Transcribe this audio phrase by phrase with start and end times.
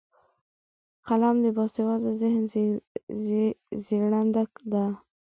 [1.07, 2.43] قلم د باسواده ذهن
[3.85, 4.85] زیږنده ده